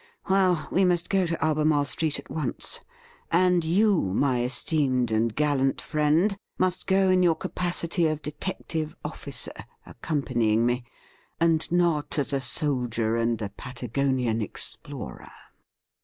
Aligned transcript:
Well, 0.27 0.67
we 0.71 0.83
must 0.83 1.11
go 1.11 1.27
to 1.27 1.45
Albemarle 1.45 1.85
Street 1.85 2.17
at 2.17 2.27
once; 2.27 2.79
and 3.31 3.63
you, 3.63 4.01
my 4.15 4.41
esteemed 4.43 5.11
and 5.11 5.35
gallant 5.35 5.79
friend, 5.79 6.39
must 6.57 6.87
go 6.87 7.11
in 7.11 7.21
your 7.21 7.35
capacity 7.35 8.07
of 8.07 8.23
detective 8.23 8.95
officer, 9.05 9.53
accompanying 9.85 10.65
me, 10.65 10.85
and 11.39 11.71
not 11.71 12.17
as 12.17 12.33
a 12.33 12.39
spldier 12.41 13.21
and 13.21 13.43
a 13.43 13.49
Patagonian 13.49 14.41
explorer.' 14.41 15.31